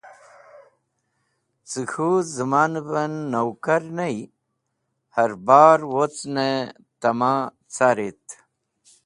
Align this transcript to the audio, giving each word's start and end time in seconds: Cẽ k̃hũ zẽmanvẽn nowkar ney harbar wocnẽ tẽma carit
Cẽ 1.69 1.85
k̃hũ 1.91 2.09
zẽmanvẽn 2.33 3.13
nowkar 3.31 3.83
ney 3.97 4.17
harbar 5.15 5.79
wocnẽ 5.93 6.53
tẽma 7.01 7.33
carit 7.75 8.25